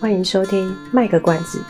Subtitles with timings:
[0.00, 1.62] 欢迎收听卖个关子，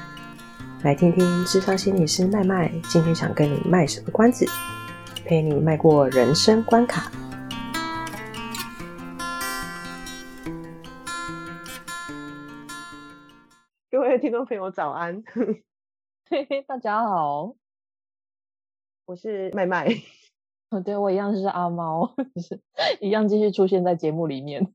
[0.84, 4.46] 来听听智商心理师麦麦今天想跟你卖什么关子，
[5.25, 7.10] 陪你迈过人生关卡。
[13.91, 15.25] 各位听众朋友，早安！
[16.31, 17.57] 嘿嘿，大家好，
[19.07, 19.89] 我是麦麦。
[20.71, 22.61] 哦，对，我一样是阿猫， 是
[23.01, 24.73] 一样继续出现在节目里面。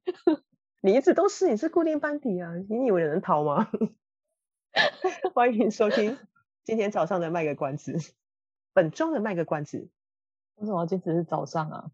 [0.85, 3.67] 你一直都是，你是固定班底啊，你以为有人逃吗？
[5.33, 6.19] 欢迎收听
[6.63, 7.97] 今天早上的卖个关子，
[8.71, 9.89] 本周的卖个关子。
[10.57, 11.91] 为什么今天是早上啊？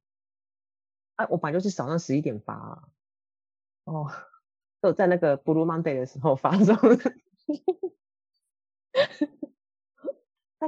[1.16, 2.84] 啊，我本来就是早上十一点发啊。
[3.86, 4.12] 哦，
[4.84, 6.76] 就在那个 Blue Monday 的时候发送。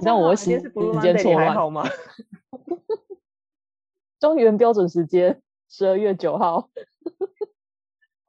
[0.01, 1.83] 那我时间是 Blue Monday 还好吗？
[4.17, 6.69] 中原标准时间十二月九号，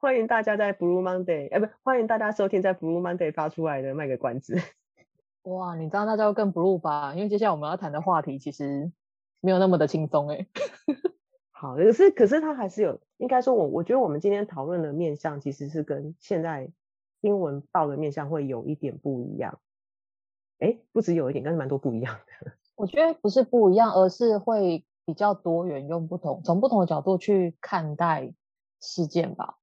[0.05, 4.55] 欢迎大家在 Blue Monday，哎，不，欢迎大家收听在 Blue Monday 发出来的卖个关子。
[5.45, 7.15] 哇，你知道大家会更 Blue 吧？
[7.15, 8.91] 因为接下来我们要谈的话题其实
[9.41, 10.45] 没有那么的轻松哎。
[11.49, 16.69] 好，可是可是它还是有，应该说我我觉得我们今天讨论的面向其实是跟现在
[17.23, 19.57] 新闻报的面向会有一点不一样。
[20.59, 22.51] 哎，不止有一点，但是蛮多不一样的。
[22.77, 24.85] 我觉得不是不一样，而是会。
[25.07, 28.33] 比较多元，用不同从不同的角度去看待
[28.81, 29.57] 事件吧。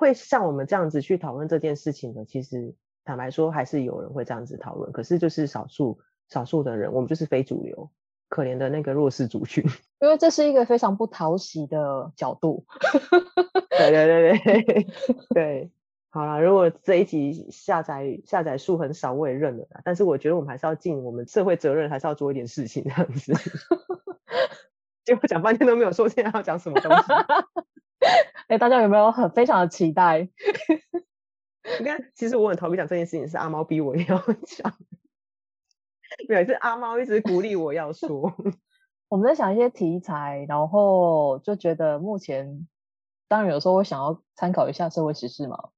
[0.00, 4.90] 会像我们这样子去讨论这件事情的，其实坦白说，还是有人会这样子讨论。
[4.92, 5.98] 可是就是少数
[6.30, 7.90] 少数的人，我们就是非主流，
[8.30, 9.62] 可怜的那个弱势族群。
[10.00, 12.64] 因为这是一个非常不讨喜的角度。
[13.76, 14.86] 对对对对
[15.34, 15.70] 对。
[16.08, 19.82] 好啦，如果这一集下载下载数很少，我也认了啦。
[19.84, 23.34] 但是我觉得我们还是要尽我们社会责任，还是要做一点事情这样子。
[25.04, 27.02] 结果讲半天都没有说现在要讲什么东西。
[28.50, 30.28] 哎、欸，大家有没有很非常的期待？
[31.78, 34.76] 你看，其实我很逃避讲这件事情，是阿猫逼我要讲。
[36.26, 38.34] 对，是阿猫一直鼓励我要说。
[39.08, 42.66] 我们在想一些题材，然后就觉得目前，
[43.28, 45.70] 当然有时候会想要参考一下社会时事嘛。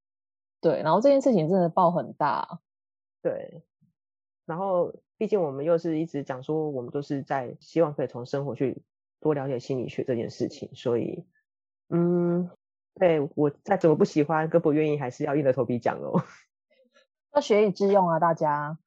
[0.62, 2.60] 对，然后这件事情真的爆很大，
[3.20, 3.62] 对，
[4.46, 8.82] 然后毕竟我们又是一直讲说，我们都是在希望可以从生活去
[9.20, 11.26] 多了解心理学这件事情，所以，
[11.90, 12.48] 嗯，
[12.94, 16.22] 对，我再怎么不喜欢，跟不愿意，还是要硬着头皮讲哦。
[17.34, 18.78] 要学以致用啊，大家。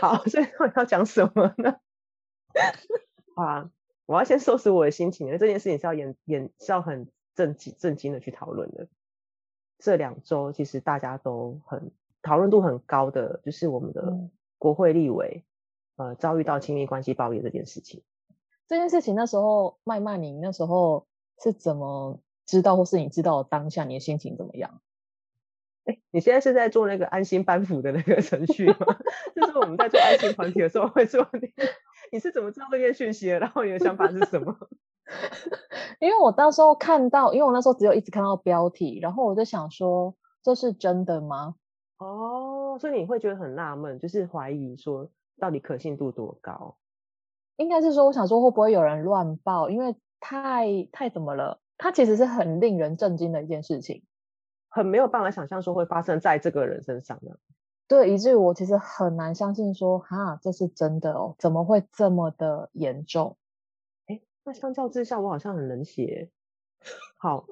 [0.00, 1.76] 好，所以我要讲什么呢？
[3.34, 3.70] 啊，
[4.06, 8.86] 我要先收拾我的心情，因为这件事情是要演演是要很正经正经的去讨论的。
[9.78, 11.90] 这两周其实大家都很
[12.22, 15.44] 讨论度很高的，就是我们的国会立委，
[15.96, 18.02] 嗯、呃，遭遇到亲密关系暴力这件事情。
[18.68, 21.06] 这件事情那时候，麦麦，你那时候
[21.42, 24.80] 是怎么知道，或是你知道当下，你的心情怎么样？
[25.84, 28.76] 哎，你现在是在做那个安心班服的那个程序吗？
[29.36, 31.52] 就是我们在做爱心团体的时候会做你。
[32.12, 33.38] 你是怎么知道这些讯息的？
[33.40, 34.56] 然后你的想法是什么？
[36.00, 41.56] 因为我当时候看到，因为我那时候只有一直看到标题，然后我就想说，这是真的吗？
[41.98, 46.76] 哦，所以你会觉得很纳闷，就是怀疑说到底可信度多高？
[47.56, 49.68] 应该是说，我想说会不会有人乱报？
[49.68, 49.94] 因为
[50.24, 51.60] 太太怎么了？
[51.76, 54.02] 它其实是很令人震惊的一件事情，
[54.70, 57.38] 很没有办法想象说会发生在这个人身上的。
[57.86, 61.36] 对，以至于我其实很难相信说，哈，这是真的哦？
[61.38, 63.36] 怎么会这么的严重？
[64.06, 66.30] 哎那相较之下，我好像很冷血。
[67.18, 67.46] 好，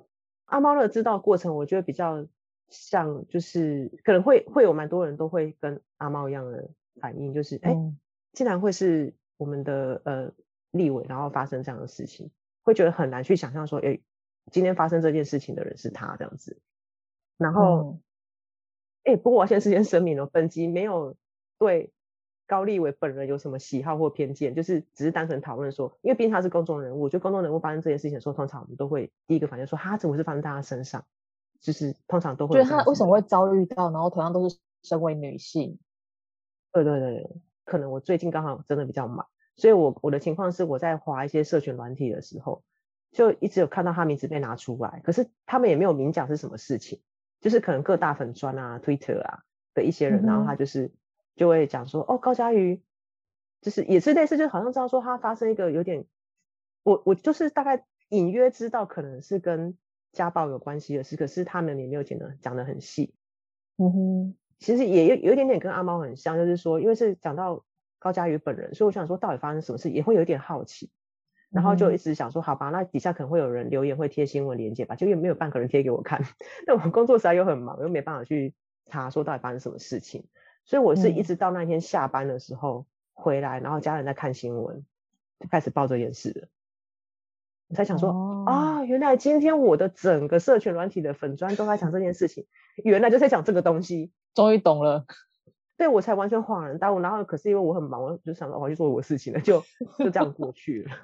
[0.47, 2.27] 阿猫的知道过程，我觉得比较
[2.71, 6.71] 像，就是可能会会有蛮多人都会跟阿猫一样的
[7.03, 7.99] 反应，就是哎、嗯，
[8.33, 10.33] 竟然会是我们的呃
[10.71, 12.31] 立委，然后发生这样的事情，
[12.62, 14.00] 会觉得很难去想象说，哎，
[14.50, 16.61] 今天发生这件事情的人是他这样子。
[17.37, 17.99] 然后，
[19.05, 21.17] 哎、嗯，不过我要先事先声明了，本集没有
[21.59, 21.93] 对。
[22.45, 24.55] 高立伟本人有什么喜好或偏见？
[24.55, 31.03] 就是只是单纯讨论说，因为毕竟他是公众人物，我觉得公众人物发生这件事情的时候，通常我们都会第一个反应说，他怎么是发生在他身上？
[31.60, 32.59] 就是通常都会。
[32.59, 33.91] 就是他为什么会遭遇到？
[33.91, 35.78] 然后同样都是身为女性。
[36.72, 39.27] 对对对，可能我最近刚好真的比较忙，
[39.57, 42.63] 所以我我的情况是我在划一些社群软体的时候，
[43.10, 47.01] 就一直有看到他名字被拿出来，可是他们也没有明讲是什么事情，
[47.41, 49.41] 就是可能各大粉专啊、Twitter 啊
[49.75, 50.93] 的一些人，嗯、然后他就是。
[51.34, 52.83] 就会讲说哦，高佳瑜
[53.63, 56.05] 就是也是类似，就好像知道说他发生一个有点，
[56.83, 59.78] 我我就是大概隐约知道可能是跟
[60.13, 63.15] 家暴有关系的事，可是他们也没有讲的讲的很细。
[63.78, 67.65] 嗯哼，其实也有有一点点跟阿猫很像，就是说因为是讲到
[68.03, 70.91] 高嘉宇本人，所以我想说到底发生什么事，也会有一点好奇。
[71.51, 76.25] 然后就一直想说，好吧，那底下可能会有人留言会贴新闻链接吧，就也没有半个人贴给我看。
[76.66, 78.54] 那我工作实在又很忙，又没办法去
[78.87, 80.25] 查说到底发生什么事情，
[80.65, 84.84] 所以我是一直到那天下班的时候回来，然后家人在看新闻，
[85.39, 86.48] 就开始抱这件事了。
[87.69, 92.47] 我才想说、哦、啊，原来今天我的整个社群软体的粉专都在讲这件事情，
[92.83, 95.05] 原来就在讲这个东西，终于懂了。
[95.77, 97.01] 对，我才完全恍然大悟。
[97.01, 99.60] 然后可是因为我很忙，我就想到我去做我的事情了，就
[99.98, 100.97] 就这样过去了。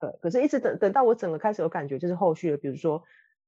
[0.00, 3.02] 对，可是一直等等到我整个开始有感觉，就是后续的，比如说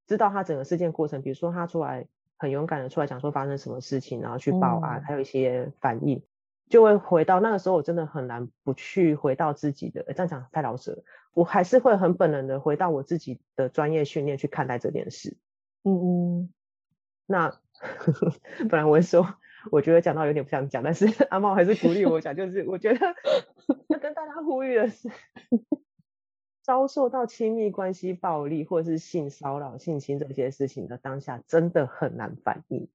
[0.06, 6.22] 知道他整个事件过程，比如说他出来很勇敢的出来讲说发生什么事情，然后去报案，嗯、还有一些反应，
[6.68, 11.02] 就会回到那个时候，我真的很难不去回到自己的，这样讲太老实了。
[11.32, 15.36] 我还是会很本能的回到我自己的专业训练去看待这件事。
[15.84, 16.52] 嗯嗯，
[17.26, 17.58] 那
[18.70, 19.34] 本来我会说，
[19.70, 22.98] 我觉得讲到有点不想讲，但是 阿茂还是鼓励我讲，就是我觉得
[23.88, 25.10] 要跟大家呼吁的是，
[26.62, 32.88] 遭受到亲密关系暴力或者是性骚扰、性侵这些事情的当下，真的很难反应。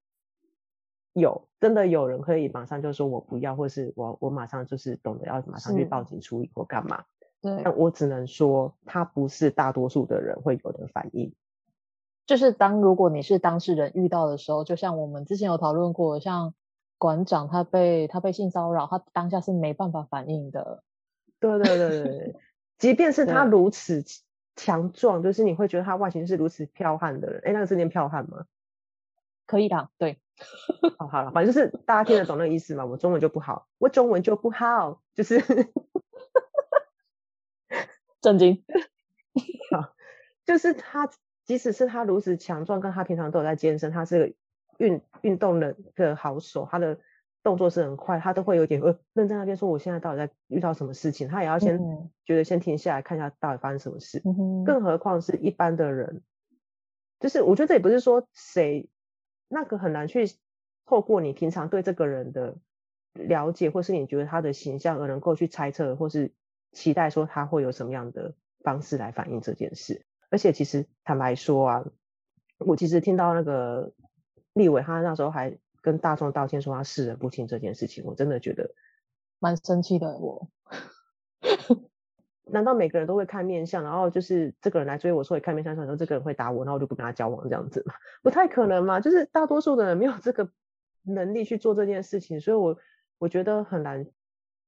[1.13, 7.03] 有真的有人可以马上就说我不要，或是我我马上就是懂得要马上去报警处理或干嘛。
[7.41, 11.33] 对，但我只能说，他不是大多数的人会有的反应。
[12.27, 16.53] 就是当如果你是当事人遇到的时候，就像我们之前有讨论过，像
[17.01, 20.83] 馆长他被他被性骚扰，他当下是没办法反应的。
[21.39, 22.35] 对对对对，
[22.77, 24.03] 即便是他如此
[24.55, 27.41] 强壮，就是你会觉得他外形是如此剽悍的人。
[27.43, 28.45] 哎，那个是念剽悍吗？
[29.47, 30.19] 可以的，对。
[30.99, 32.85] 哦，好了，反正就是大家听得懂那个意思嘛。
[32.85, 35.41] 我中文就不好，我中文就不好，就是。
[38.21, 38.63] 震惊，
[39.71, 39.95] 好，
[40.45, 41.09] 就是他，
[41.43, 44.33] 即使是他如此强壮，跟他平常都有在健身，他是个
[44.81, 46.99] 运运动的个好手，他的
[47.43, 51.27] 动作是很快，他都会有点呃愣在那边说，我现在到底在遇到什么事情？
[51.27, 51.79] 他也要先
[52.25, 54.21] 觉得先停下来看一下到底发生什么事。
[54.65, 56.21] 更何况是一般的人，
[57.19, 58.89] 就是我觉得这也不是说谁
[59.47, 60.25] 那个很难去
[60.85, 62.57] 透过你平常对这个人的
[63.13, 66.33] 了解，或是你觉得他的形象而能够去猜测，或是。
[66.73, 68.33] 期待说他会有什么样的
[68.63, 71.85] 方式来反映这件事，而且其实坦白说啊，
[72.59, 73.91] 我其实听到那个
[74.53, 78.71] 立伟他那时候还跟大众道歉说他视人不清这件事情，我真的觉得
[79.39, 80.17] 蛮生气的。
[80.17, 80.47] 我
[82.45, 87.93] 难道每个人都会看面相，然后就是这个人来追我说你看面相，想说这个人会打我，然后我就不跟他交往这样子吗？
[88.21, 90.49] 不太可能嘛，就是大多数的人没有这个
[91.03, 92.77] 能力去做这件事情，所以我
[93.19, 94.05] 我觉得很难。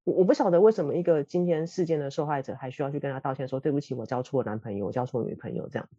[0.06, 5.96] 我我不晓得为什么一个今天事件的受害者还需要去跟他道歉，说对不起，我交错了男朋友，我交错了女朋友这样子，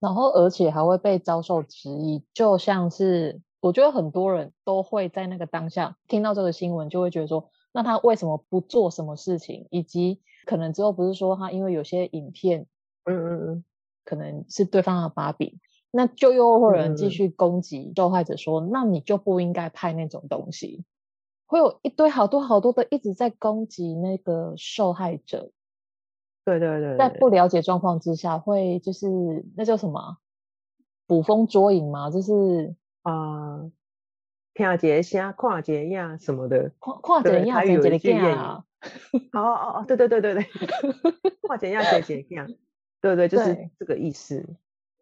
[0.00, 9.66] 然后而且还会被遭受质疑，就像是我觉得很多人都会在那个当下听到这个新闻，就会觉得说，那他为什么不做什么事情？
[9.70, 12.66] 以及可能之后不是说他因为有些影片，
[13.04, 13.64] 嗯嗯嗯，
[14.04, 15.58] 可能是对方的把柄，
[15.90, 20.84] 那就又会有人继续攻击受害者说，嗯、那你就不应该拍那种东西。
[21.46, 25.50] 会有一堆好多好多的一直在攻击那个受害者，
[26.48, 30.16] 对对对，对，在不了解状况之下，会就是那叫什么？
[31.06, 33.70] 捕风捉影嘛，就是啊，
[34.54, 38.64] 听姐声跨节呀什么的，跨跨节呀姐姐的谚啊，
[39.32, 40.46] 哦哦哦，对对对对对，
[41.42, 42.56] 跨节呀姐姐谚，
[43.00, 44.46] 对对， 就是这个意思。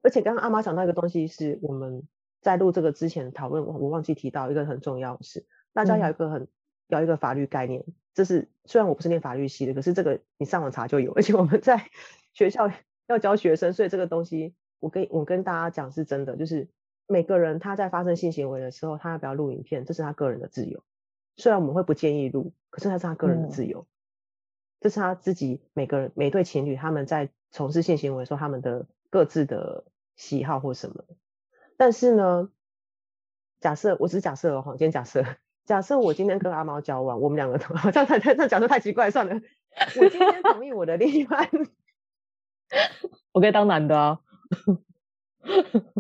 [0.02, 2.04] 而且刚刚阿妈讲到一个东西，是我们
[2.40, 5.44] 在录这个之前讨论，我我忘记提到一个很重要的事。
[5.72, 6.46] 大家有一个很
[6.86, 7.84] 有一个法律概念，
[8.17, 11.91] 这是虽然我不是念法律系的，可是这个你上网查就有， 而且我们在
[12.32, 12.73] 学校
[13.06, 16.67] 要教学生，所以这个东西我跟我跟大家讲是真的，就是
[17.06, 20.82] 每个人他在发生性行为的时候，他要不要录影片，这是他个人的自由。
[21.37, 23.87] 虽然我们会不建议录，可是他是他个人的自由，嗯、
[24.81, 29.85] 这是他自己每个人每对情侣他们在从事性行为的时候，他们的各自的
[30.17, 31.05] 喜好或什么。
[31.77, 32.51] 但是呢，
[33.61, 35.23] 假设我只是假设哦，今天假设。
[35.67, 39.35] 假设我今天跟阿猫交往，我们两个同 好像太太这讲的太奇怪，算了。
[40.01, 41.51] 我今天同意我的另一半，
[43.32, 44.20] 我可以当男的啊，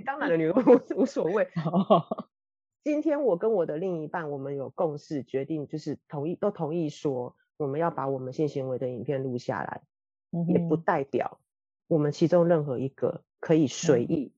[0.04, 0.54] 当男的女的
[0.96, 1.48] 无无所谓。
[2.84, 9.82] 今天我跟我的另一半，我们有共识，决定就是同意，都同意说我们要把我们性行为的影片录下来，
[10.30, 11.40] 嗯、也不代表
[11.88, 14.32] 我们其中任何一个可以随意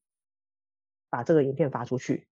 [1.10, 2.27] 把这个影片发出去。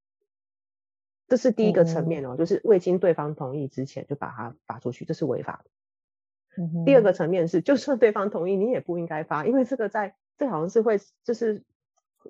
[1.29, 6.63] 这是第一个层面哦，嗯、就是未经对方同意之前就把它发出去，这是违法的。
[6.63, 11.63] 嗯、第二个层面是，就算对方同意，你也不应该发，因为这个在这好像是会就是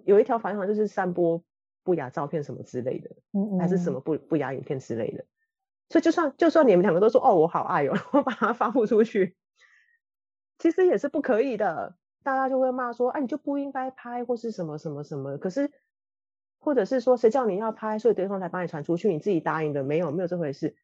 [0.04, 1.42] 有一条法律上就是散播
[1.84, 3.10] 不雅照片什么之类的，
[3.60, 5.24] 还是什么不不雅影片之类的。
[5.88, 9.36] 所以就算就算你们两个都说哦我好爱哦，我把它发布出去，
[10.58, 11.96] 其实也是不可以的。
[12.24, 15.38] 大家就会骂说，哎，你就不应该拍，或是什么什么什么。
[15.38, 15.70] 可是，
[16.58, 20.76] 或者是说，谁叫你要拍，所以对方才帮你传出去，你自己答应的，没有没有这回事。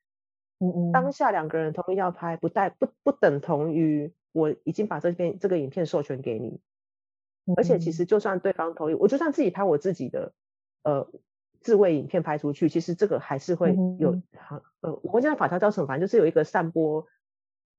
[0.59, 6.61] 嗯嗯，当下两个人同意要拍，不带不不等同于我已经把这边这个影片授权给你。
[7.57, 10.33] 而且其实就算对方同意，我就算自己拍我自己的
[10.85, 11.11] 呃
[11.61, 14.23] 自卫影片拍出去，其实这个还是会有
[14.81, 15.88] 呃，我现在法条叫什么？
[15.88, 17.09] 反正就是有一个散播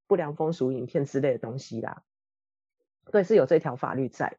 [0.06, 2.02] 不良风俗影片之类的东西啦。
[3.10, 4.36] 对，是有这条法律在，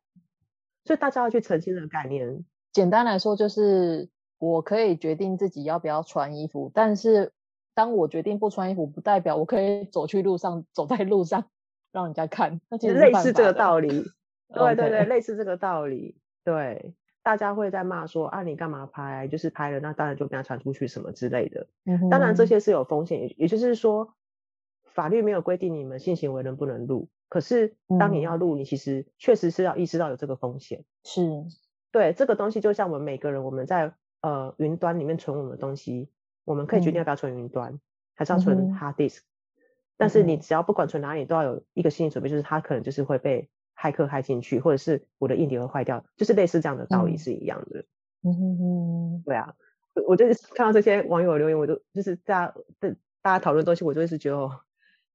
[0.84, 2.46] 所以大家要去澄清这个概念。
[2.76, 7.32] 简单来说，就是我可以决定自己要不要穿衣服，但是
[7.74, 11.46] 当我决定不穿衣服，不代表我可以走去路上，走在路上
[11.94, 12.60] 让人家看。
[12.68, 13.88] 那其实类似这个道理，
[14.54, 16.18] 对对对.类似这个道理。
[16.44, 19.30] 对，大家会在骂说啊，你干嘛拍？
[19.30, 21.68] 就是拍了，那当然就不要传出去什么之类的。
[21.86, 24.14] 嗯，当然这些是有风险，也也就是说，
[24.84, 27.08] 法律没有规定你们性行为能不能录。
[27.30, 30.84] 可是当你要录，嗯、你其实确实是要意识到有这个风险。
[31.06, 31.46] 是，
[31.96, 36.10] 对这个东西，就像我们每个人，我们在呃云端里面存我们的东西，
[36.44, 37.80] 我们可以决定要不要存云端，嗯、
[38.16, 39.20] 还是要存 hard disk。
[39.96, 47.86] 但是你只要不管存哪里，都要有一个心理准备，就是它可能就是会被骇客骇进去，或者是我的硬碟会坏掉，就是类似这样的道理是一样的。
[48.24, 49.56] 嗯哼哼，对啊，
[50.06, 54.50] 我就是看到这些网友留言，我就就是大家的大家讨论东西，我就会是觉得，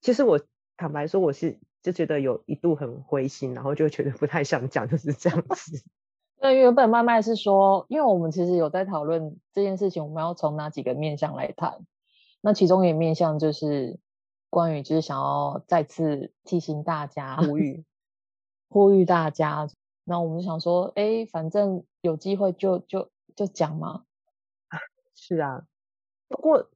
[0.01, 0.41] 其实我
[0.79, 1.59] 坦白说，我是。
[1.83, 5.83] 就觉得有一度很灰心，然后就觉得不太想讲，就是这样子。
[6.43, 11.87] 那原本麦麦是说，因为我们其实有在讨论这件事情，我们要从哪几个面向来谈？
[12.41, 14.01] 那其中一个面向就是
[14.49, 17.85] 关于，就是想要再次提醒大家，呼吁
[18.69, 19.69] 呼吁大家。
[20.05, 24.05] 那我们就想说，哎，反正有机会就就就讲嘛。
[25.15, 25.65] 是啊，
[26.29, 26.71] 不过。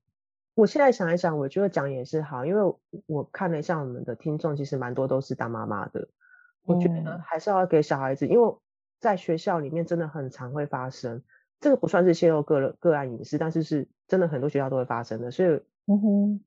[0.57, 2.75] 我现在想一想，我觉得讲也是好，因为
[3.07, 6.07] 我看了一下我们的听众，其实蛮多都是当妈妈的。
[6.63, 8.57] 我觉得还是要给小孩子，因为
[9.05, 11.23] 在学校里面真的很常会发生，
[11.61, 15.31] 这个不算是泄露个个案隐私，但是是真的很多学校都会发生的。
[15.31, 16.45] 所以，嗯哼，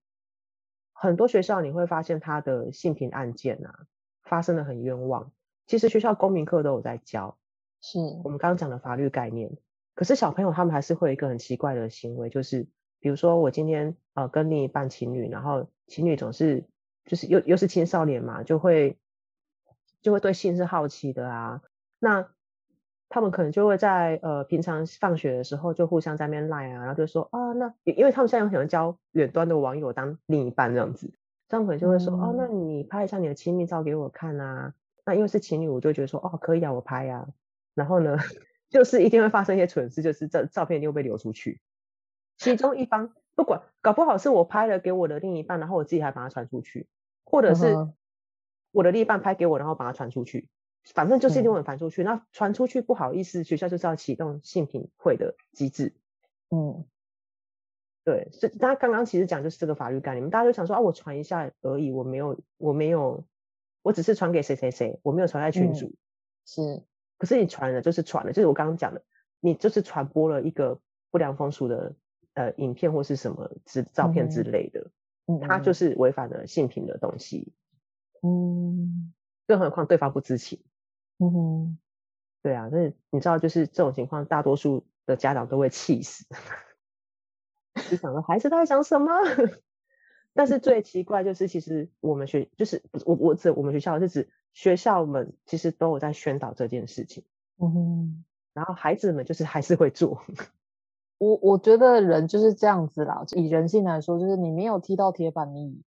[0.92, 3.86] 很多学校你会发现他的性平案件啊，
[4.24, 5.32] 发生的很冤枉。
[5.68, 7.38] 其实学校公民课都有在教，
[7.80, 9.56] 是我们刚刚讲的法律概念。
[9.94, 12.68] 可是小朋友他们还是会有一个很奇怪的行为，就是。
[13.00, 16.66] 比如说我今天呃跟另一半情侣，然后情侣总是
[17.06, 18.98] 就是又又是青少年嘛，就会
[20.02, 21.62] 就会对性是好奇的啊。
[22.00, 22.28] 那
[23.10, 31.14] 他们可能就会在呃平常放学的时候就互相在那边赖啊，然后就说啊，那因为他们现在有可能交远端的网友当另一半这样子，
[31.48, 34.74] 他们可能就会说哦、那你拍一下你的亲密照给我看啊。
[35.06, 37.28] 那因为是情侣，我就觉得说哦可以啊，我拍啊。
[37.74, 38.18] 然后呢，
[38.70, 41.62] 就是一定会发生一些蠢事，就是这照片一定会被流出去。
[42.38, 46.88] 其中一方不管，搞不好是我拍了给我的另一半，然后我自己还把它传出去，
[47.24, 47.74] 或者是
[48.72, 50.50] 我的另一半拍给我，然后把它传出去，
[50.94, 52.04] 反正就是一定会传出去。
[52.04, 55.94] 嗯、那传出去不好意思，学校就是要启动性平会的机制。
[56.50, 56.86] 嗯，
[58.04, 63.24] 对，所以大家刚刚其实讲就是这个法律概念，大家就想说啊，我传一下而已，我没有，我没有，
[63.82, 65.88] 我只是传给谁谁谁，我没有传在群组。
[65.88, 65.98] 嗯、
[66.46, 66.84] 是，
[67.18, 69.04] 可是你传了就是传了，就是我刚刚讲的，
[69.40, 70.80] 你就是传播了一个
[71.12, 71.96] 不良风俗的。
[72.34, 74.92] 呃，影片或是什么之照片之类的，
[75.26, 77.52] 嗯，它就是违反了性平的东西，
[78.22, 79.12] 嗯，
[79.48, 80.60] 更何况对方不知情，
[81.20, 81.78] 嗯哼，
[82.44, 86.26] 对啊，那你知道，就是这种情况，大多数的家长都会气死，
[87.90, 89.12] 就想说孩子在想什么？
[90.34, 97.24] 但是最奇怪就是，其实我们学就是我我指我们学校是指学校们其实都有在宣导这件事情，
[97.58, 100.22] 嗯哼，然后孩子们就是还是会做。
[101.18, 105.82] 我我觉得人就是这样子啦，以人性来说，就是你没有踢到铁板，你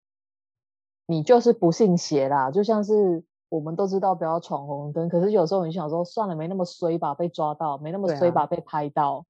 [1.06, 2.50] 你就是不信邪啦。
[2.50, 9.16] 就像是我们都知道不要闯红灯，可是有时候你想说算了，没那么衰吧，被抓到，没那么衰吧，被拍到。
[9.16, 9.24] 啊、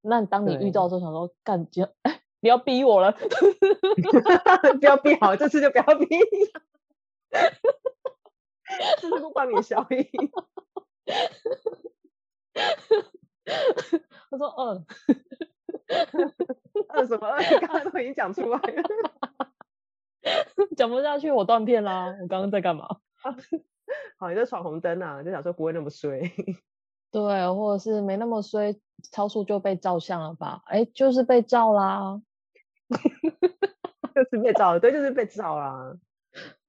[0.00, 1.86] 那当你遇到的时候，想说干不
[2.48, 3.12] 要逼我了，
[4.80, 6.06] 不要逼好，这次就不要逼，
[8.98, 10.08] 这是不帮你消音。
[14.30, 14.86] 他说：“嗯，
[16.94, 17.28] 嗯什么？
[17.28, 18.82] 嗯，刚刚都已经讲出来了，
[20.76, 22.06] 讲不下去，我断片啦。
[22.22, 22.88] 我刚刚在干嘛？
[24.18, 25.22] 好，你在闯红灯啊？
[25.22, 26.20] 就想说不会那么衰，
[27.10, 28.78] 对，或者是没那么衰，
[29.10, 30.62] 超速就被照相了吧？
[30.66, 32.20] 哎，就是被照啦，
[34.14, 35.96] 就是被照了，对，就是被照啦。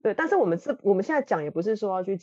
[0.01, 2.20] 对，但是我们是，我们现在讲也不是说要去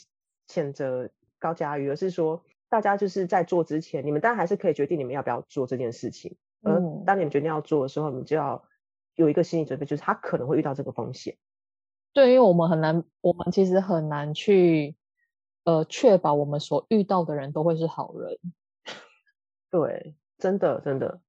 [0.48, 6.36] 谴责高佳瑜，而是说。”大家就是在做之前，你们当然还是可以决定你们要不要做这件事情。
[6.60, 8.62] 而当你们决定要做的时候，你们就要
[9.14, 11.38] 有一个心理准备，就是他可能会遇到这个风险。
[12.18, 14.96] 对，因为我们很难，我们其实很难去，
[15.62, 18.36] 呃确保我们所遇到的人都会是好人。
[19.70, 21.20] 对，真的真的，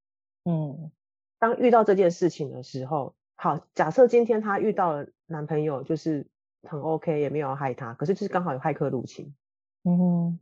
[0.45, 0.89] 嗯，
[1.37, 6.25] 当遇到这件事情的时候，好，假设今天她遇到了男朋友，就是
[6.63, 9.35] 很 OK，也没有害她，可是就是刚好有骇客入侵，
[9.83, 10.39] 嗯哼，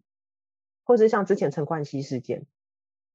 [0.85, 2.45] 或者是像之前陈冠希事件，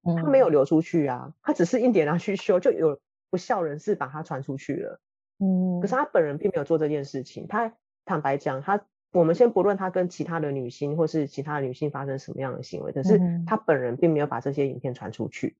[0.02, 5.00] 嗯，他没有流出去啊，他只是硬点拿去修，就有不肖人士把他传出去了，
[5.42, 8.86] 嗯，可是他本人并没有做这件事情，他坦白讲，他。
[9.14, 15.54] 我们先不论他跟其他的女星或是其他的女性发生什么样的行为，可是他本人并没有把这些影片传出去。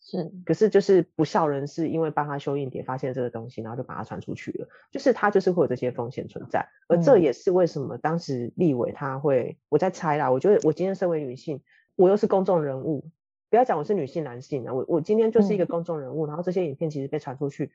[0.00, 4.68] 是，可是就是不孝人是因为帮他修硬碟发现这个东西，然后就把它传出去了。
[4.92, 10.30] 就是他就是会有这些风险存在，而这也是为什么当时立委他会，我在猜啦。
[10.30, 11.62] 我觉得我今天身为女性，
[11.96, 13.10] 我又是公众人物，
[13.50, 17.72] 不要讲我是女性男性啊，我我今天就是一个公众人物，然后这些影片其实被传出去，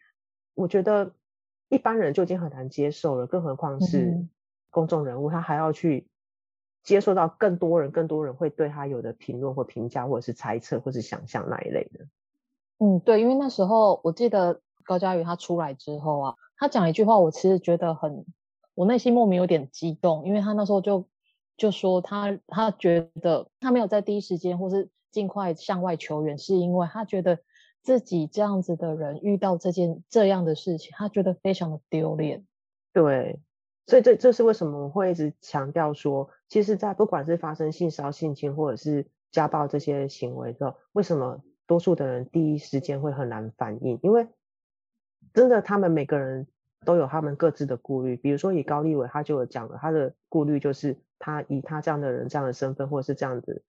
[0.53, 1.13] 我觉得
[1.69, 4.27] 一般人就已经很难接受了，更何况是。
[4.71, 6.07] 公众人物，他还要去
[6.83, 12.05] 接受到更多人、更多人会对他有的评论或评价，或者是猜测，或是想象那一类的。
[12.77, 18.23] 嗯，对，因为那时候我记得高嘉瑜他出来之后啊，他讲一句话，我其实觉得很，
[18.75, 21.07] 我内心莫名有点激动，因为他那时候就
[21.57, 27.39] 就说他他觉得他没有在第一时间或是尽快向外求援，是因为他觉得
[27.81, 32.45] 自己这样子的人遇到这件这样的事情，他觉得非常的丢脸。
[32.93, 33.39] 对。
[33.87, 43.97] 所以这这是为什么我会一直强调说，其实，在不管是发生性骚性侵或者是家暴这些行为的时候，为什么多数的人第一时间会很难反应？
[44.03, 44.27] 因为
[45.33, 46.45] 真的，他们每个人
[46.85, 48.15] 都有他们各自的顾虑。
[48.15, 53.63] 比如说，以高立伟，他就有讲了，他的顾虑就是他以他这样的人、这样的身份或者是这样子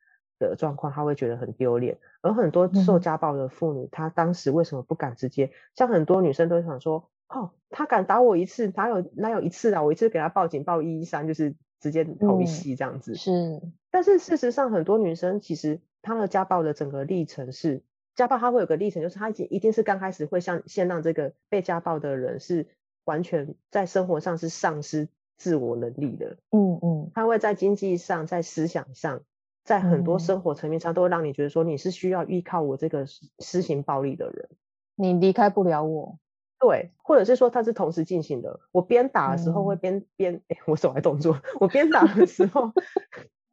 [0.49, 1.99] 的状况，他会觉得很丢脸。
[2.21, 5.53] 而很多受家暴的妇女，她、嗯、当时为什么不敢直接？
[5.77, 7.09] 像很多女生都想说。
[7.33, 9.85] 哦，他敢打我一次，哪有哪有一次啊？
[9.85, 13.13] 我一次给他报警报一一三，就是直接投戏这样子。
[13.13, 17.85] 嗯、是，但是事实上，很多女生其实她的家暴的整个历程是，
[18.17, 22.67] 家暴她会有个历程，就是她已经一定是刚开始会像先让这个被家暴的人是
[23.05, 26.37] 完全在生活上是丧失自我能力的。
[26.51, 29.23] 嗯嗯，他会在经济上、在思想上、
[29.71, 33.07] 在很多生活层面上，都会让你觉得说你是需要依靠我这个
[33.39, 34.49] 施行暴力的人，
[34.97, 36.19] 你离开不了我。
[36.59, 38.59] 对，或者是说它是同时进行的。
[38.73, 41.41] 我边打的时候会边边，哎、嗯，我手还动作。
[41.61, 42.73] 我边打的时候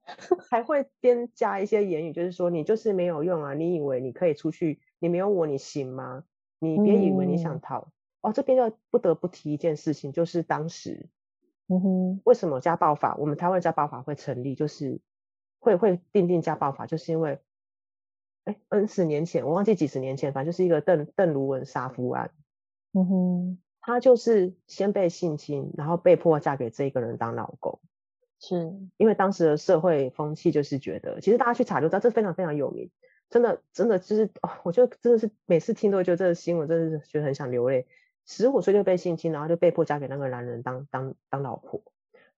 [0.49, 3.53] 还会边加一些言语，就是说你就是没有用啊！
[3.53, 4.79] 你以为你可以出去？
[4.97, 6.23] 你没有我你行吗？
[6.57, 7.81] 你别以为你想逃。
[8.21, 11.09] 嗯、哦，这边要不得不提一件事情，就是当时，
[11.67, 13.15] 嗯哼，为什么家暴法？
[13.17, 14.99] 我们台湾家暴法会成立，就是
[15.67, 17.39] 会会定定家暴法，就是因为，
[18.45, 22.31] 哎，N 十年前我忘记几十年前，反正就是一个邓邓如文杀夫案。
[22.93, 27.79] 嗯哼，她就是先被性侵，然后被迫嫁给这一个人当老公，
[28.39, 32.89] 是因为当时的社会风气就是觉得，其实大家去查就知道，这非常非常有名，
[33.29, 37.85] 真的真的就是，哦，我觉得真的是每次听都会觉得这个新闻真的是觉得很想流泪。
[38.29, 41.81] 十五岁就被性侵，然后就被迫嫁给那个男人当当当老婆，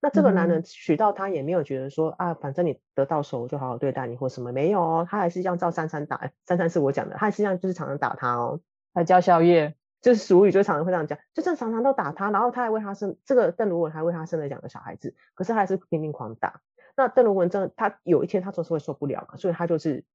[0.01, 8.59] 那这个男人娶到她也没有觉得说啊，反正你得到手我就好好对待你或什么，没有哦，他还是这样照三餐打，三餐是我讲的，他还是这样就是常常打他哦，
[8.93, 9.75] 还叫宵夜。
[10.01, 16.61] 就是俗语，就常常会这样讲，就这常常都打他，然后他还为他生这个邓如文还为他生了两个小孩子，可是他还是拼命狂打。
[16.95, 20.05] 那邓如文真的，他有一天他总是会受不了嘛，所以他就是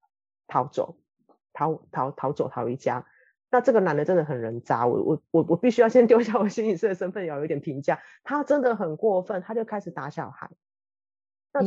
[0.46, 0.96] 逃走，
[1.52, 3.04] 逃逃逃走，逃离家。
[3.54, 10.50] 那这个男的真的很人渣，我我我我必须要先丢下我心理师的身份，要有一点评价，他真的很过分，他就开始打小孩。
[11.52, 11.60] 那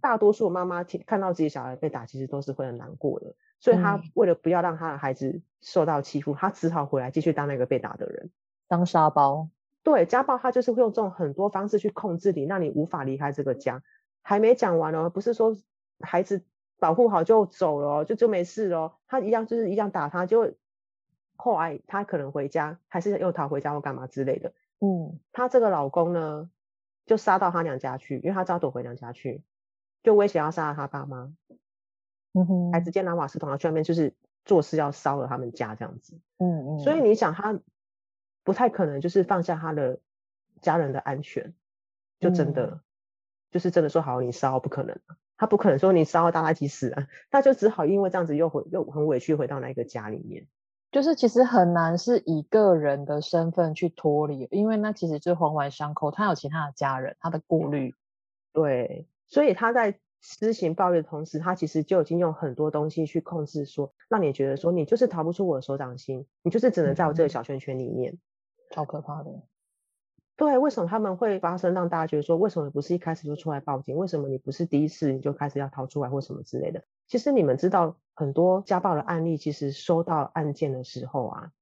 [0.00, 3.34] 大多数妈妈听看到自己小孩被打，其实都是会很难过的。
[3.60, 8.30] 所以他为了不要让他的孩子受到欺负，他只好回来继续当那个被打的人，
[8.66, 9.50] 当沙包。
[9.82, 13.82] 对，家暴他就是会用这种很多方式去控制你，让你无法离开这个家。
[14.22, 15.54] 还没讲完哦，不是说
[16.00, 16.42] 孩子
[16.78, 18.94] 保护好就走了，就就没事了。
[19.06, 20.54] 他一样就是一样打他，就
[21.36, 24.52] 后来她可能回家，还是又逃回家或干嘛之类的。
[24.80, 26.50] 嗯，她这个老公呢？
[27.06, 29.44] 就杀到她娘家去，因为她知道躲回娘家去，
[30.02, 31.32] 就威胁要杀了她爸妈，
[32.32, 34.12] 嗯哼，还直接拿瓦斯桶要去那边，就是
[34.44, 37.60] 做事要烧了他们家这样子，嗯嗯，所以你想她
[38.42, 40.00] 不太可能就是放下她的
[40.60, 41.54] 家人的安全，
[42.18, 42.80] 就真的、嗯、
[43.52, 44.98] 就是真的说好你烧不可能，
[45.36, 50.48] 他不可能说你烧大家一起死啊，他就只好因为这样子又回又很委屈回到那个家里面。
[50.92, 57.94] 就是其实很难是以个人的身份去脱离，因为那其实就是环环相扣，他有其他的家人，他的顾虑，
[58.52, 68.18] 对，所以他在施行暴力的同时，他其实就已经用很多东西去控制说，说让你觉得说你就是逃不出我的手掌心，你就是只能在我这个小圈圈里面，
[68.70, 69.30] 超可怕的。
[70.36, 73.96] 对，为什么他们会发生，让大家觉得说，为什么不是一开始就出来报警？
[73.96, 76.82] 为什么你不是第一次你就开始要逃出来或什么之类的？
[77.08, 81.52] 其实你们知道，很多家暴的案例，其实收到案件的时候啊，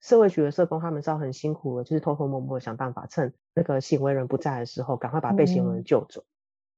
[0.00, 6.24] 社会局的社工他们是要很辛苦的，就是偷偷摸摸的想办法，趁那个行为人不在的时候，赶快把被行为人救走。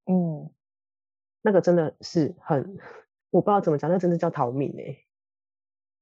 [0.05, 0.49] 嗯，嗯，
[1.41, 2.77] 那个真的是很，
[3.29, 5.05] 我不知道怎么讲，那真的叫逃命哎、欸。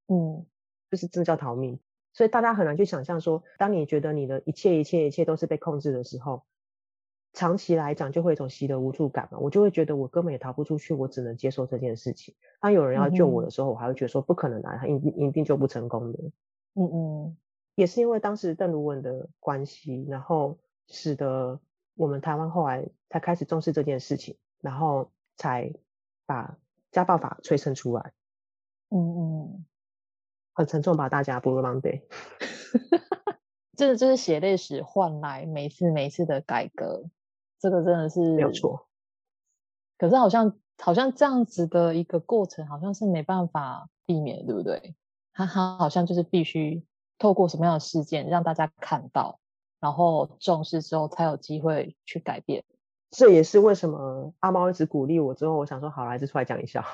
[0.08, 0.46] 嗯，
[0.92, 1.80] 就是真的叫逃命。
[2.14, 6.44] 所以大家很难去想象说，当你觉得你的一切一切一切都是被控制的时候，
[7.36, 9.38] 长期来讲就会有一种习得无助感嘛。
[9.38, 12.34] 我就会觉得我根本也逃不出去，我只能接受这件事情。
[12.60, 16.19] 当有人要救我的时候，嗯、我还会觉得说不可能啊，他一定一定救不成功的。
[16.74, 17.38] 嗯嗯，
[17.76, 21.60] 也是因为当时邓如文的关系，然后使得
[21.93, 25.71] 我们台湾后来才开始重视这件事情，然后才
[26.26, 26.58] 把
[26.91, 28.13] 家暴法催生出来。
[28.89, 29.65] 嗯嗯。
[30.58, 32.04] 很沉重吧，大家不如 Monday。
[33.76, 37.04] 这个就是血泪史换来每次每次的改革，
[37.60, 38.88] 这个真的是没有错。
[39.98, 44.96] 可是好像好像这样子的一个过程，好像是没办法避免，对不对？
[45.34, 46.86] 他他好像就是必须
[47.18, 49.39] 透过什么样的事件让大家看到，
[49.80, 52.63] 然后重视之后才有机会去改变。
[53.12, 56.86] 这也是为什么阿猫一直鼓励我，之后我想说好，还是出来讲一下，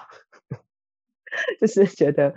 [1.60, 2.36] 就是觉得。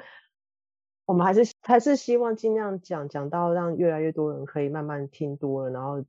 [1.07, 6.03] 我们还是还是希望尽量讲讲到让越来越多人可以慢慢听多了，然后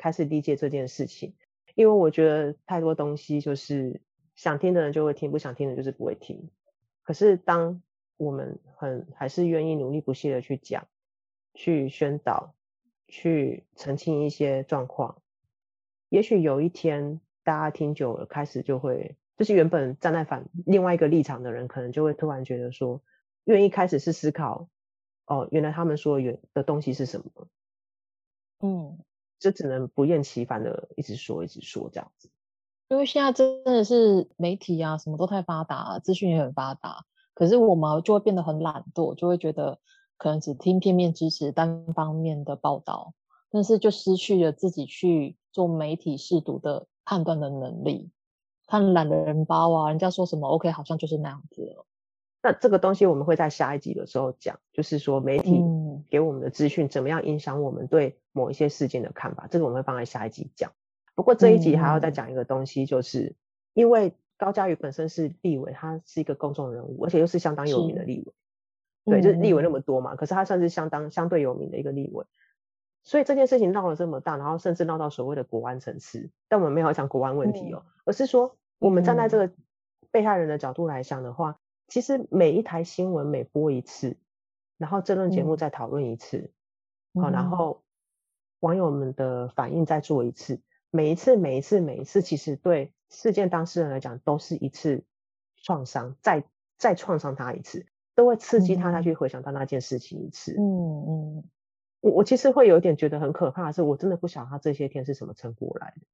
[0.00, 1.36] 开始理解这件事情。
[1.74, 4.00] 因为我觉得太多东西就是
[4.34, 6.50] 想听的人就会听，不想听的就是不会听。
[7.02, 7.82] 可是当
[8.16, 10.86] 我们很还是愿意努力不懈的去讲、
[11.54, 12.54] 去宣导、
[13.08, 15.20] 去澄清一些状况，
[16.08, 23.02] 也许有一天大家听久了，开始就会就是原本站在反另外一个立场的人，可能就会突然觉得说。
[23.44, 24.68] 愿意开始是思考，
[25.26, 27.48] 哦，原来他们说原的东西是什么？
[28.60, 29.00] 嗯，
[29.42, 32.30] 就只能不厌其烦的一直说，一直说这样子。
[32.88, 39.80] 因为现在真的是媒体啊，什么都太发达，资讯也很发达，可是我们就会变得很懒惰，就会觉得
[40.16, 43.14] 可能只听片面支持单方面的报道，
[43.50, 48.10] 但是就失去了自己去做媒体试读的判断的能力。
[48.66, 51.86] 看懒人包啊，人家说什么 OK，好像就是那样子了。
[52.42, 55.62] 那这个东西我们会在下一集的时候讲，就是说媒体
[56.10, 60.72] 给我们的资讯怎么样影响我们对某一些事件的看法，这个我们会放在下一集讲。
[61.14, 63.36] 不过这一集还要再讲一个东西，就是
[63.74, 68.32] 因为高嘉瑜本身是立委，他是一个公众人物，而且又是相当有名的立委，
[69.04, 72.26] 对，就是立委那么多嘛，可是他算是相当相对有名的一个立委，
[73.04, 79.52] 所以这件事情闹了这么大，然后甚至闹到所谓的国安层次，但我们没有讲国安问题哦，而是说我们站在这个
[80.10, 81.60] 被害人的角度来想的话。
[81.92, 84.16] 其实每一台新闻每播一次，
[84.78, 86.50] 然后这论节目再讨论一次，
[87.12, 87.82] 好、嗯，然后
[88.60, 95.04] 网友们的反应再做一次，每一次每一次每一次，其实对事件当事人来讲都是一次
[95.54, 96.44] 创伤，再
[96.78, 100.54] 再创伤他一次，都会刺激他再去回想到那件事情一次。
[100.58, 100.62] 嗯
[101.06, 101.44] 嗯，
[102.00, 106.06] 我我其实会有点觉得很可怕的是，我真的不晓得他这些天是什么撑过来的。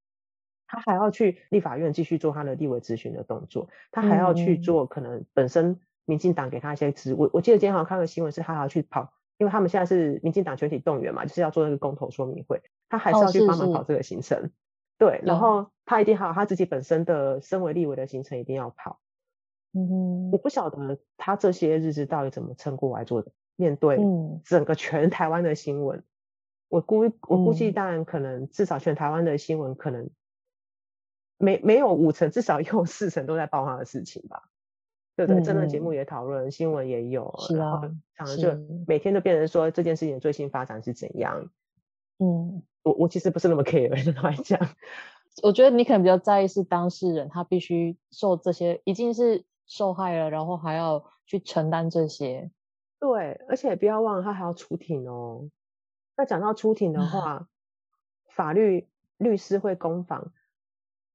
[0.69, 7.23] 他还要去立法院继续做他的立委咨询的动作，他还要去做可能本身民进党给他一些职务。
[7.23, 14.37] 我我记得今天好像看个新闻，是他还要去跑，因为他们现在是民进党全体动员嘛，就是要做那个公投说明会，他还是要去帮忙跑这个行程。
[14.37, 14.53] 哦、是是
[14.99, 19.01] 对，然后他一定还有他自己本身的身为立委的行程一定要跑。
[19.73, 23.99] 嗯，我不晓得他这些日子到底怎么撑过来做的，面对
[24.45, 26.05] 整个全台湾的新闻，
[26.69, 30.11] 我估我估计当然可能至少全台湾的新闻可能。
[31.39, 34.51] 没没有五成，至少有四成都在报他的事情吧，
[35.17, 35.43] 对不对？
[35.43, 41.51] 真的节目也讨论，新闻也有，是啊，然后讲的就每天都变成说这件事情的最新发展是怎样。
[42.19, 44.59] 嗯，我我其实不是那么 care 的来讲，
[45.43, 52.51] 我觉得你可能比较在意是当事人，他必须受这些，已经是受害了，然后还要去承担这些。
[52.99, 55.49] 对，而且不要忘了他还要出庭哦。
[56.17, 57.47] 那讲到出庭的话，
[58.27, 60.33] 法律律师会攻防。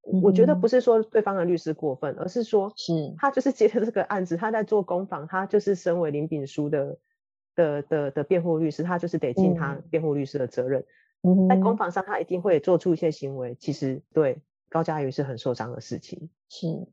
[0.03, 3.13] 我觉得不是说对方的律师过分，而是说，是。
[3.17, 6.97] 他就是接了这个案子，他在做攻防，他就是身为林炳书的
[7.55, 10.85] 的的的辩护律师，他就是得尽他辩护律师的责任。
[11.21, 16.29] 嗯，在攻防上，他一定会做出一些行为，其实对高嘉瑜是很受伤的事情。
[16.49, 16.87] 是。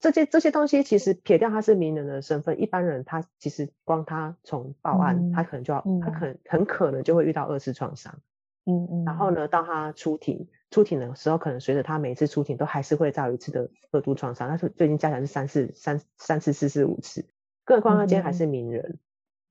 [0.00, 8.20] 这些这些东西，其实撇掉他是名人的身份，一般人他其实光他从报案，嗯，他可能就要，他可能很可能就会遇到二次创伤。
[8.64, 14.48] 嗯嗯，然后呢，到他出庭，出庭的时候，可能随着他每一次出庭，都还是会再有一次的恶毒创伤。
[14.48, 17.26] 但是最近加起来是三次、三三次、四次、五次。
[17.64, 18.98] 更何况他今天还是名人，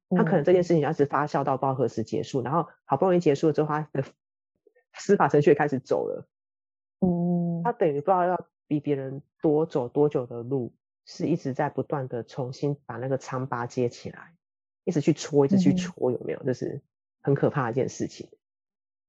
[0.09, 2.41] 嗯、他可能这件事情要一直发酵到不知道何时结束。
[2.41, 4.03] 然后好不容易结束了之后，他的
[4.93, 6.27] 司法程序开始走了。
[6.99, 10.73] 嗯，他等于不知道要比别人多走多久的路，
[11.05, 14.35] 是一直在不断的重新把那个疮疤接起来，
[14.83, 16.39] 一直去戳，一直去戳，有没有？
[16.43, 16.81] 这、嗯、是
[17.21, 18.29] 很可怕的一件事情。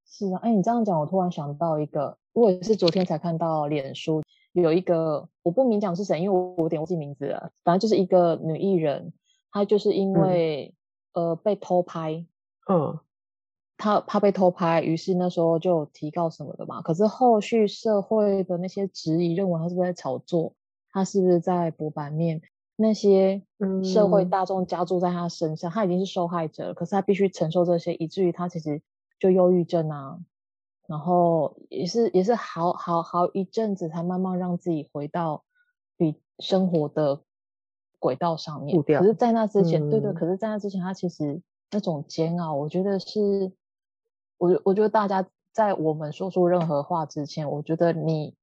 [0.09, 7.51] 是啊，哎，你这样讲，我突然想到一个，我也是昨天才看到脸书有一个，我不明讲是谁，因为我有点忘记名字了。
[7.63, 9.13] 反正就是一个女艺人，
[9.53, 10.75] 她就是因为、
[11.13, 12.25] 嗯、呃被偷拍，
[12.69, 12.99] 嗯。
[13.81, 16.83] 她怕被偷拍，于是那时候就提告什么的嘛。
[16.83, 20.53] 可是后续社会的那些质疑，认为她是不是在炒作，
[20.91, 22.41] 她是不是在博版面？
[22.75, 23.43] 那些
[23.85, 28.81] 社会大众加注在他身上，嗯、他已经是受害者了，可是他必须承受这些，以至于他其实
[29.19, 30.19] 就忧郁症啊。
[30.87, 35.45] 然后也是也是好好好一阵子，才慢慢让自己回到
[35.97, 37.23] 比生活的
[37.99, 38.83] 轨道上面。
[38.83, 43.53] 可是，在那之前，嗯、对对，可是，在那之前，他其实那种煎熬，我觉得是。
[44.41, 48.37] 我我觉得大家在我们说出任何话之前，我觉得你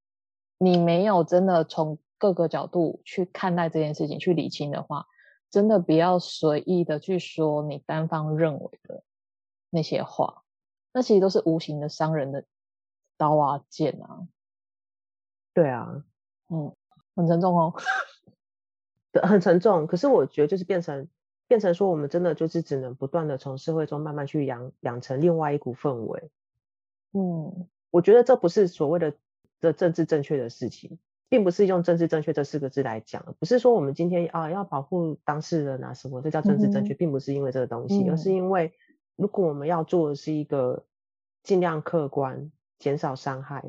[0.58, 5.06] 你没有真的从各个角度去看待这件事情，去理清的话，
[5.50, 9.04] 真的不要随意的去说你单方认为的
[9.70, 10.42] 那些话，
[10.96, 12.46] 那其实都是无形的伤人的
[13.18, 14.26] 刀啊剑啊。
[15.52, 16.02] 对啊，
[16.48, 16.74] 嗯，
[17.14, 17.74] 很沉重哦，
[19.22, 19.86] 很沉重。
[19.86, 21.06] 可是我觉得就是变成。
[21.48, 26.32] 变成说，我们真的就是只能不断的从社会中慢慢去养养成另外一股氛围。
[27.12, 29.14] 嗯，我觉得这不是所谓的
[29.60, 38.72] 的政治正确的事情，并不是用政治正确这四个字来讲，不是说我们今天啊要保护当事人啊什么，这叫政治正确，嗯、并不是因为这个东西，嗯、而是因为
[39.16, 40.84] 如果我们要做的是一个
[41.42, 43.64] 尽量客观、减少伤害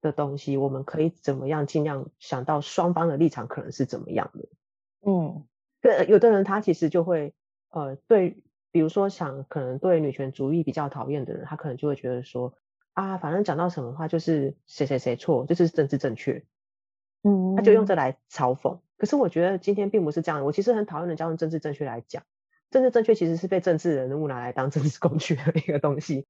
[0.00, 4.48] 的东西，我们可以怎么样尽量想到双方的立场可能是怎么样的。
[5.00, 5.44] 嗯。
[5.80, 7.34] 对，有的人他其实就会，
[7.70, 12.54] 呃，对，比如说想可能对女权主义比较讨厌的人，他可能就会觉得说，
[12.92, 16.44] 啊，反正讲到什么话就是谁谁谁错，这就是政治正确，
[17.24, 18.78] 嗯，他就用这来嘲讽。
[18.96, 22.22] 可是我觉得今天并不是这样，我其实很讨厌人家用政治正确来讲，
[22.72, 26.26] 政治正确其实是被政治人物拿来当政治工具的一个东西。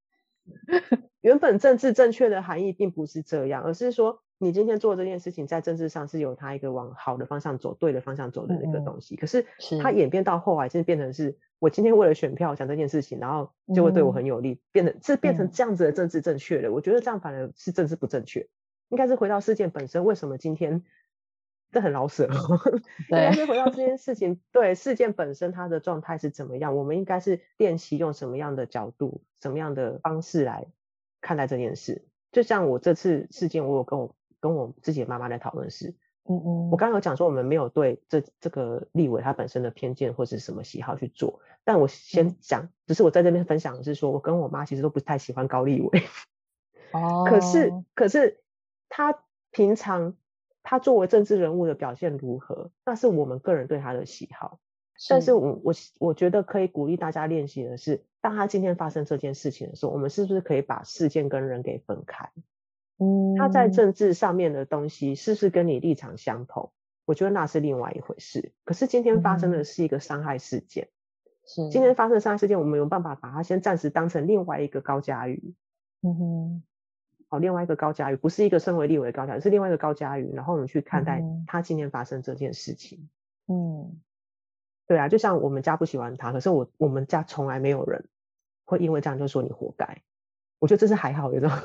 [1.22, 4.20] 原本政治正确的含义并不是这样，而是说。
[4.38, 9.14] 你今天做这件事情，在政治上是有它一个往好的方向走、对的方向走的一个东西。
[9.14, 9.46] 嗯、可是
[9.81, 16.70] 它演变到后来，就变成是我今天为了选票讲这件事情，然后就会对我很有利，嗯、变成是变成这样子的政治正确的。
[16.70, 18.48] 嗯、我觉得这样反而是政治不正确，
[18.88, 20.05] 应该是回到事件本身。
[20.05, 20.83] 为什么今天
[21.73, 22.29] 这很老舍？
[23.11, 26.77] 对，应该是回到这件事情，对事件本身它的状态是怎么样？
[26.77, 30.69] 我们应该是练习用什么样的角度、什么样的方式来
[31.21, 32.07] 看待这件事。
[32.31, 34.15] 就像我这次事件，我有跟我。
[34.43, 35.91] 跟我自己的妈妈在讨论是，
[36.25, 46.03] 嗯嗯，我刚刚有讲说我们没有对这这个立委他本身的偏见或是什么喜好去做，但我先讲，嗯、只是我在这边分享的是说，我跟我妈其实都不太喜欢高立委，
[46.91, 48.41] 哦，可是可是
[48.89, 49.17] 他
[49.53, 50.17] 平常
[50.62, 54.59] 他作为政治人物的表现如何，那是我们个人对他的喜好，
[54.96, 62.31] 是但是我我我觉得可以鼓励大家练习的是，当他今天发生这件事情的时候，我们是不是可以把事件跟人给分开？
[62.98, 66.72] 嗯，他在政治上面的东西是不是跟你立场相同？
[67.05, 68.53] 我觉得那是另外一回事。
[68.64, 70.88] 可是今天发生的是一个伤害事件，
[71.44, 75.55] 是今天发生的伤害事件，我们有办法把它先暂时当成另外一个高嘉瑜。
[76.03, 76.62] 嗯哼，
[77.33, 80.35] 好，另外一个高嘉瑜，不是一个身为立委的高嘉瑜，是另外一个高嘉瑜。
[80.35, 83.09] 然后我们去看待他今天发生这件事情。
[83.49, 84.03] 嗯，
[84.87, 88.05] 对啊，就像我们家不喜欢他，可是我我们家从来没有人
[88.66, 90.03] 会因为这样就说你活该。
[90.59, 91.59] 我觉得这是还好的这种。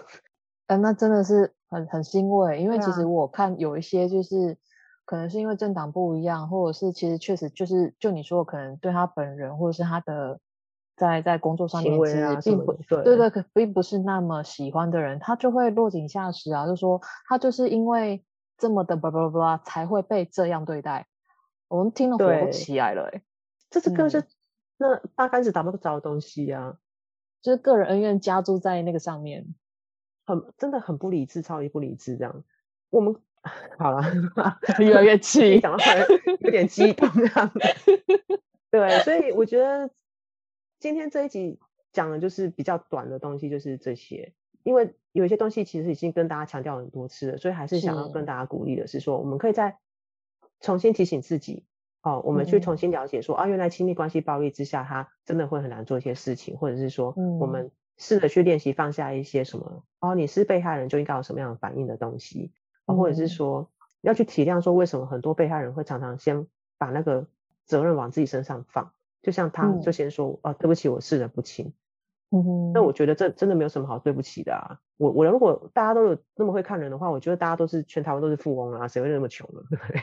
[0.68, 4.56] 嗯， 那真的是很很欣慰，因为其实我看有一些就是，啊、
[5.04, 10.40] 可能是因为政党不一样，或者是其实确实就是就你说，可能对他本人或者是他的
[10.98, 18.26] 在在工作上面其实并不对对对，可并不是那么喜欢的人，他就会落井下石啊，就说他就是因为
[18.58, 21.08] 这么的巴拉巴拉才会被这样对待，
[21.70, 23.22] 我们听了火都起来了，欸，哎，
[23.70, 24.28] 这是更是、嗯、
[24.80, 26.76] 那八竿子打不着的东西啊，
[27.42, 29.56] 就是个人恩怨加注在那个上面。
[30.30, 32.44] 很真的很不理智，超级不理智这样。
[32.90, 33.16] 我们
[33.80, 34.04] 好了，
[34.78, 35.86] 越来越气，讲到
[36.42, 37.50] 有点激动这样。
[38.70, 39.90] 对，所以我觉得
[40.80, 41.60] 今天这一集
[41.92, 44.34] 讲的就是比较短的东西，就是这些。
[44.64, 49.78] 因为有一些东西其实已经跟大家强调很多次了，所以还是想要跟大家鼓励的是说，是我们可以再
[50.60, 51.66] 重新提醒自己
[52.02, 57.72] 哦，我们去重新了解说、嗯、啊，原来亲密关系暴力之下，他真的会很难做一些事情，或者是说我们。
[58.00, 62.52] 试着去练习放下一些什么哦，你是被害人就应该有什么样的反应的东西，
[62.86, 66.46] 哦、或者是说要去体谅说为什么很多被害人会常常先
[66.78, 67.26] 把那个
[67.66, 68.94] 责任往自己身上放，
[69.28, 71.74] 就像他就先说、嗯、哦，对不起，我视人不清，
[72.32, 74.80] 嗯哼，那我觉得这真的没有什么好对不起的啊。
[74.96, 79.62] 我我如果大家都有那么会看人的话，我觉得大家都是全台湾都是富翁啊，谁会那么穷呢？
[79.70, 80.02] 对不对？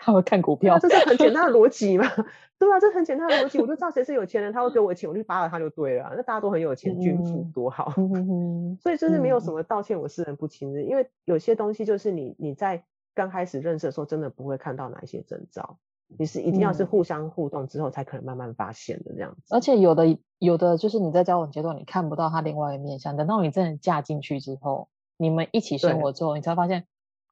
[0.00, 2.06] 他会看股票，这是很简单的逻辑嘛？
[2.58, 6.14] 对啊，这很简单的逻辑，我就知道谁是有钱人，他会给我钱，我就扒了他就对了。
[6.16, 7.92] 那大家都很有钱，均富多好。
[7.98, 12.82] 嗯、所以就是没有什么道歉，我识人不清的，嗯、因为有些东西就是你你在
[13.14, 15.78] 刚开始认识的时候，真的不会看到哪一些征兆。
[16.18, 19.54] 你是一定要是互相互动之后，才可能慢慢发现的这样子。
[19.54, 26.86] 而且有的有的就是你在交往阶段，你看不到他另外一个面相，等到你真的嫁进去之后，你们一起生活之后，你才发现，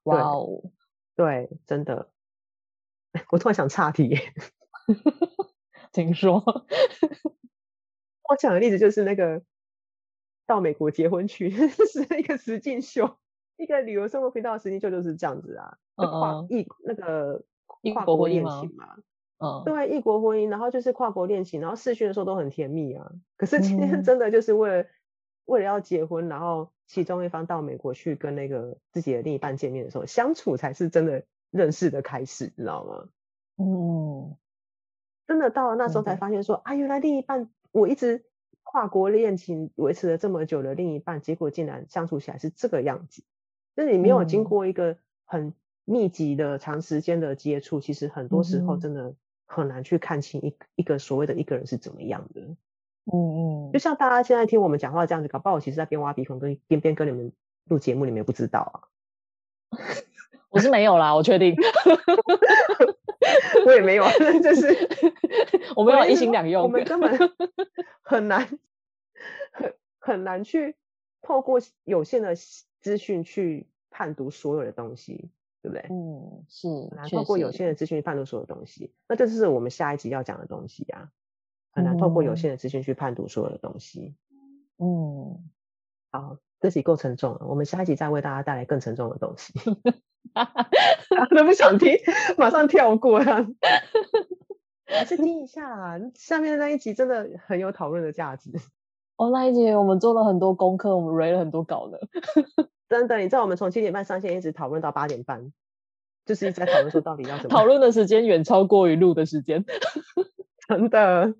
[0.05, 0.63] 哇哦，
[1.17, 2.09] 对，真的。
[3.33, 4.17] 我突然想岔题，
[5.93, 6.43] 听说，
[8.29, 9.43] 我讲的例子就是那个
[10.47, 13.17] 到美国结婚去 是一个实境秀，
[13.57, 17.45] 一个旅游生活频道的实境秀就是这样子啊，跨异那个。
[17.95, 18.97] 跨国恋情嘛，
[19.39, 23.13] 嗯，对，异国婚姻，然后就是跨国恋情，然后试训的时候都很甜蜜啊。
[23.37, 24.89] 可是今天真的就是为了、嗯、
[25.45, 33.09] 为了要结婚，然后其中一方到美国去跟那个自己的另一半见面的时候，相处才是真的认识的开始，你知道吗？
[33.59, 34.37] 嗯，
[35.29, 38.25] 真的到了那时候才发现说，嗯、啊，原来另一半我一直
[38.65, 43.23] 跨国恋情维持了这么久的另一半，结果竟然相处起来是这个样子，
[43.77, 45.55] 就是你没有经过一个很。
[45.91, 49.15] 密集的长时间的接触，其实很多时候真的
[49.47, 52.43] 很难去看清一一个所谓的一个人是怎么样的。
[53.11, 57.33] 嗯嗯，就像大家现在听我们讲话这样子，搞不好我其实在边挖鼻孔跟边边跟你们
[57.65, 58.77] 录节目，你们也不知道啊。
[60.51, 61.57] 我是没有啦，我确定。
[63.65, 64.05] 我也没有，
[64.43, 64.69] 就是
[65.75, 67.19] 我没有一心两用，我们根本
[68.03, 68.47] 很难
[69.53, 70.77] 很很难去
[71.23, 72.35] 透过有限的
[72.81, 75.31] 资讯去判读所有的东西。
[75.63, 75.87] 对不对？
[75.91, 76.69] 嗯，是。
[76.69, 81.11] 很难透过有限的资讯去判断所有东西，那这就是我们下一集要讲的东西啊。
[81.71, 84.17] 很难透过有限的资讯去判读所有的东西。
[84.79, 85.49] 嗯，
[86.11, 89.53] 好，这集够沉重了，我们下一集再为大家带来更沉重的东西。
[91.37, 91.97] 都不想听，
[92.37, 93.47] 马上跳过啊。
[94.87, 98.51] 还是 听一下啦，下面的那一集真的很有讨论的价值。
[99.17, 102.01] 哦，那一集我们做了很多功课，我们 read 了很多稿的。
[102.89, 105.53] 真的，你知道我们从七点半上线一直讨论到八点半，
[106.25, 107.57] 就是一直在讨论说到底要怎么。
[107.57, 109.65] 讨论的时间远超过于录的时间，
[110.69, 111.35] 真的。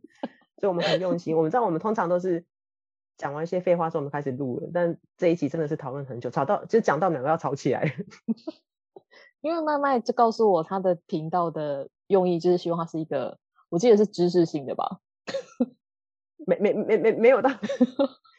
[0.61, 1.37] 所以我们很用心。
[1.37, 2.45] 我们知道我们通常都是
[3.17, 4.69] 讲完一些废话之后，我们开始录了。
[4.75, 7.95] 但这一集真的是讨论很久，吵到就讲到两个要吵起来。
[9.41, 14.99] 因为麦麦就告诉我，他的频道的用意就是希望它是一个，我记得是知识性的吧？
[16.45, 17.51] 没没没没没有到。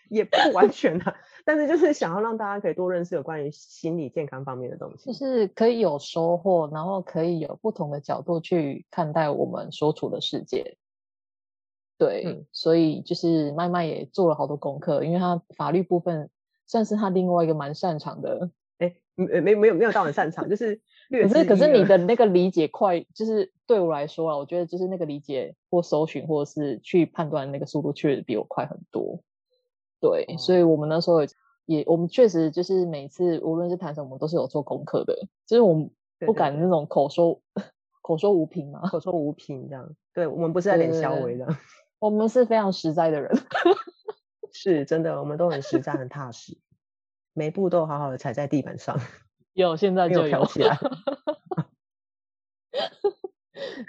[0.09, 1.15] 也不完全啊，
[1.49, 10.77] 但是就是想要让大家可以多认识有关于心理健康方面的东西，就是可以有收获，然后可以有不同的角度去看待我们所处的世界。
[11.97, 16.29] 对，嗯、所以就是麦麦也做了好多功课，因为他法律部分
[16.67, 18.51] 算是他另外一个蛮擅长的。
[18.77, 29.23] 哎，没没没有没有到很擅长，就是略可是可是你的那个理解快，就是对我来说啊，我觉得就是那个理解或搜寻或者是去判断那个速度确实比我快很多。
[29.99, 31.17] 对，哦、所以我们那时候
[31.65, 37.41] 也，我们确实就是每次无论是谈什么，我们都是有做功课的，就是我们不敢那种口说
[38.01, 39.95] 口说无凭嘛，口说无凭这样。
[40.13, 41.47] 对，我们不是在脸消微的，
[41.99, 43.31] 我们是非常实在的人，
[44.51, 46.57] 是真的，我们都很实在，很踏实，
[47.33, 48.99] 每步都好好的踩在地板上。
[49.53, 50.77] 有，现在就有起来。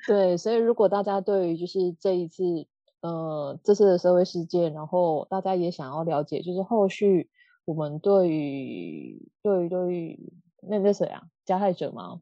[0.06, 2.66] 对，所以如果大家对于就是这一次。
[3.00, 7.30] 呃，这次的社会事件，然后大家也想要了解，就是后续
[7.64, 10.32] 我们对于对于对于
[10.62, 12.20] 那那谁啊，加害者吗？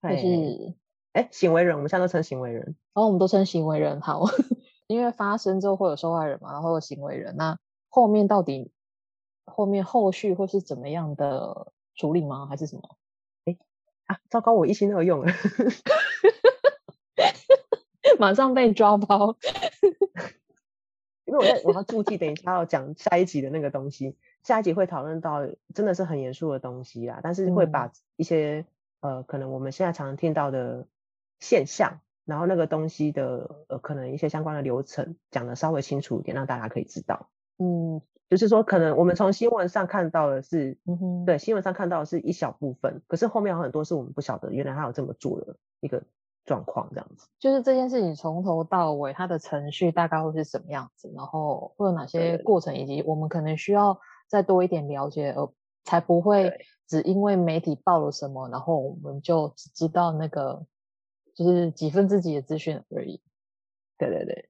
[0.00, 0.74] 还是
[1.12, 1.76] 哎行为人？
[1.76, 4.24] 我们现在都称行为人，然后、哦、我们都称行为人好，
[4.88, 8.72] 因为发生之后会有受害人嘛，然后有行为人，那后面到底
[9.44, 12.46] 后面后续会是怎么样的处理吗？
[12.46, 12.82] 还是什么？
[13.44, 13.56] 哎
[14.06, 15.32] 啊，糟糕，我一心二用了。
[18.20, 19.36] 马上被抓包，
[21.24, 28.66] 因为我在我要注记，等一下要讲下一集的那个东西，下一集会讨论到真的是很严肃的东西啦，但是会把一些、
[29.00, 30.86] 嗯、呃可能我们现在常常听到的
[31.38, 37.28] 现象，然后那个东西的呃可能一些相关的流程讲的稍微清楚一点，让大家可以知道。
[37.58, 46.02] 嗯，就是说可能我们从新闻上看到的是，嗯哼，对，新闻上看到的是一小部分，可是后面有很多是我们不晓得，原来他有这么做的一个。
[46.48, 55.46] 状况这样子，就是这件事情从头到尾，它的程序大概会是什么样子，然后会有哪些过程，以及我们可能需要再多一点了解，而
[55.84, 60.64] 才不会只因为媒体报了什么，然后我们就只知道那个
[61.34, 63.20] 就是几分之几的资讯而已。
[63.98, 64.48] 对对对，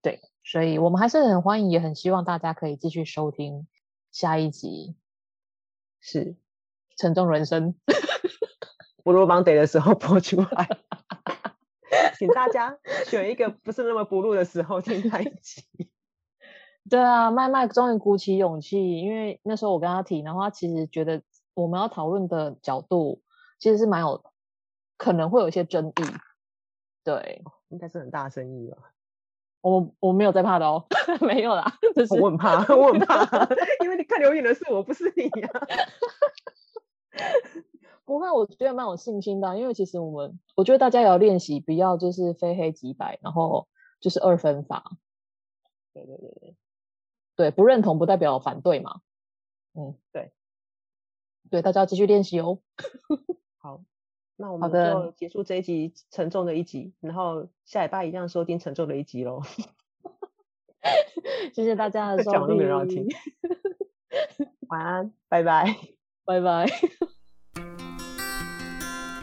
[0.00, 3.66] 对，所以我们还是很欢迎，也很希望大家可以继续收听
[4.10, 4.96] 下一集，
[6.00, 6.36] 是。
[6.98, 7.74] 沉重人生。
[9.06, 10.68] 不录 Monday 的时候播出来，
[12.18, 15.62] 请大家选一个不是那么不录的时候听那一集。
[16.90, 21.22] 对啊，麦麦终于鼓起勇气，因为那时候我跟他提，然后他其实觉得
[21.54, 23.22] 我们要讨论的角度
[23.60, 24.24] 其实是蛮有
[24.96, 25.92] 可能会有一些争议。
[27.04, 28.90] 对，应该是很大的争议吧。
[29.60, 30.84] 我我没有在怕的哦，
[31.22, 33.22] 没有啦，就是我很怕， 我很怕，
[33.84, 35.62] 因为你看留言的是我，不是你呀、啊。
[38.06, 43.68] 不会，我觉得蛮有信心的，因为其实我们，我觉得大家也要练习，不要就是非黑即白，然后
[44.00, 44.96] 就是二分法。
[45.92, 46.56] 对对对对，
[47.34, 49.00] 对，不认同不代表反对嘛。
[49.74, 50.32] 嗯，对，
[51.50, 52.60] 对，大家要继续练习哦。
[53.58, 53.82] 好，
[54.36, 59.42] 那我们就结束这一集沉重的一集，然后下礼拜一样收听沉重的一集喽。
[61.52, 63.08] 谢谢大家的收听，讲都没人听。
[64.68, 65.76] 晚安，拜拜，
[66.24, 66.66] 拜拜。